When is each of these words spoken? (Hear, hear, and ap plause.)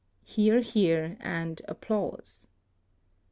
(Hear, 0.23 0.61
hear, 0.61 1.15
and 1.19 1.61
ap 1.69 1.81
plause.) 1.81 2.47